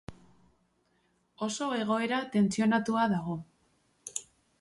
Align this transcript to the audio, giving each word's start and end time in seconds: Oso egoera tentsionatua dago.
Oso 1.47 1.67
egoera 1.79 2.21
tentsionatua 2.37 3.05
dago. 3.13 3.37